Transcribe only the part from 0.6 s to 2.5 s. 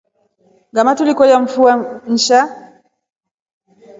Ngʼaama tulikolya mvua nsha.